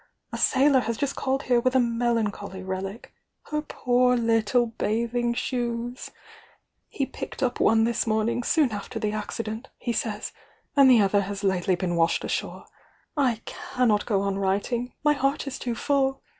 A 0.33 0.37
sailor 0.39 0.79
has 0.79 0.97
just 0.97 1.15
called 1.15 1.43
here 1.43 1.59
with 1.59 1.75
a 1.75 1.79
melancholy 1.79 2.63
relio— 2.63 3.05
her 3.51 3.61
poor 3.61 4.17
little 4.17 4.65
bathing 4.65 5.35
shoes! 5.35 6.09
He 6.87 7.05
picked 7.05 7.43
up 7.43 7.59
one 7.59 7.85
tois 7.85 8.05
mommg, 8.05 8.43
soon 8.43 8.71
after 8.71 8.97
the 8.97 9.11
accident, 9.11 9.67
he 9.77 9.93
says, 9.93 10.31
and 10.75 10.89
the 10.89 11.01
other 11.01 11.21
has 11.21 11.43
lately 11.43 11.75
been 11.75 11.95
washed 11.95 12.23
ashore. 12.23 12.65
I 13.15 13.41
cannot 13.45 14.07
go 14.07 14.21
on 14.21 14.39
writing,— 14.39 14.93
my 15.03 15.13
heart 15.13 15.45
is 15.45 15.59
too 15.59 15.75
full 15.75 16.23